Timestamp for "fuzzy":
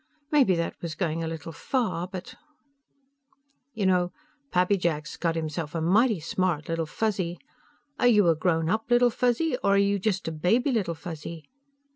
6.87-7.37, 9.11-9.57, 10.95-11.45